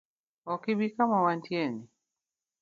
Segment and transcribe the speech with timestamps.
[0.53, 1.83] Ok ibi kama wantieni?